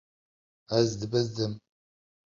Ez 0.77 0.89
dibizdim. 0.99 1.53